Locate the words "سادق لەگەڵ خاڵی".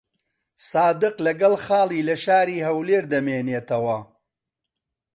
0.71-2.05